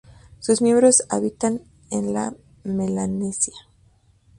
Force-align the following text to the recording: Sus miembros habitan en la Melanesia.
Sus 0.39 0.63
miembros 0.63 1.03
habitan 1.09 1.61
en 1.91 2.11
la 2.15 2.33
Melanesia. 2.63 3.53